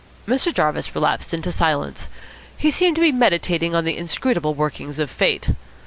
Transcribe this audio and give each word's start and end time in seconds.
Mr. 0.27 0.51
Jarvis 0.51 0.95
relapsed 0.95 1.31
into 1.31 1.51
silence. 1.51 2.09
He 2.57 2.71
seemed 2.71 2.95
to 2.95 3.01
be 3.03 3.11
meditating 3.11 3.75
on 3.75 3.85
the 3.85 3.95
inscrutable 3.99 4.55
workings 4.55 4.97
of 4.97 5.11
Fate. 5.11 5.51